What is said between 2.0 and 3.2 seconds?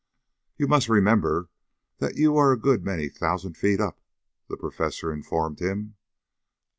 you are a good many